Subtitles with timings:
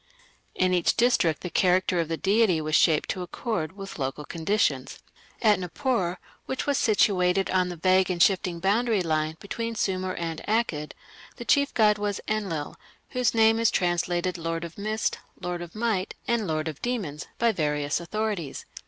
[0.55, 4.97] In each district the character of the deity was shaped to accord with local conditions.
[5.43, 10.41] At Nippur, which was situated on the vague and shifting boundary line between Sumer and
[10.47, 10.93] Akkad,
[11.35, 12.77] the chief god was Enlil,
[13.09, 17.51] whose name is translated "lord of mist", "lord of might", and "lord of demons" by
[17.51, 18.65] various authorities.